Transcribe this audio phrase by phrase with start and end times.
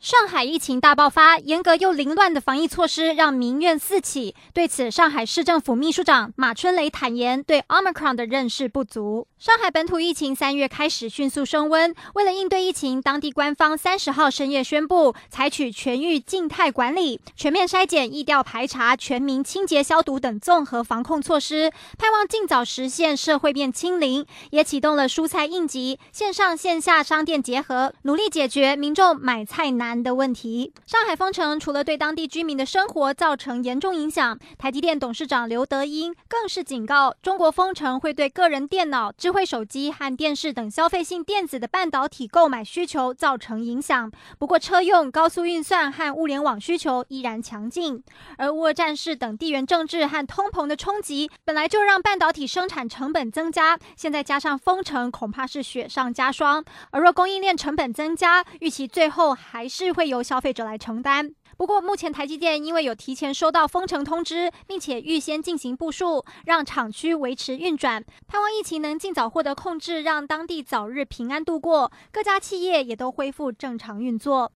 [0.00, 4.32] 上海疫情大爆发，严格又凌乱的防疫措施让民怨四起。
[4.54, 9.26] 对此，上海市政府秘书长马春雷坦言，对 Omicron 的认识不足。
[9.40, 24.24] 上海本土疫情三月开始迅速升温，为了应对疫情，当地官方三十号深夜宣布，采取全域静态管理、全面筛检、疫调排查、全民清洁消毒等综合防控措施，盼望尽早实现社会面清零。
[24.50, 30.74] 也启动了蔬菜应急、线上线下商店结合，努力解决民众买菜难难的问题。
[30.86, 44.12] 上海封城除了对当地居民的生活造成严重影响，台积电董事长刘德英更是警告，中国封城会对个人电脑、智慧手机和电视等消费性电子的半导体购买需求造成影响。
[44.38, 48.02] 不过，车用、高速运算和物联网需求依然强劲。
[48.36, 56.62] 而乌俄战事等地缘政治和通膨的冲击，本来就让半导体生产成本增加，现在加上封城，恐怕是雪上加霜。
[56.90, 59.77] 而若供应链成本增加，预期最后还是。
[59.86, 61.30] 是会由消费者来承担。
[61.56, 71.90] 不过，目前台积电因为有提前收到封城通知，并且预先进行部署，让厂区维持运转，盼望疫情能尽早获得控制，让当地早日平安度过。
[72.12, 74.46] 各家企业也都恢复正常运作。